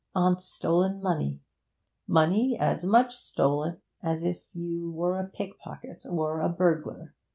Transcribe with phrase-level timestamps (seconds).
[0.15, 1.41] On stolen money
[2.07, 7.13] money as much stolen as if you were a pickpocket or a burglar!